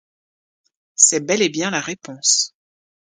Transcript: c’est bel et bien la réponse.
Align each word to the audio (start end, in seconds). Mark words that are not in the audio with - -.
c’est 0.95 1.19
bel 1.23 1.43
et 1.43 1.49
bien 1.49 1.69
la 1.69 1.79
réponse. 1.79 2.55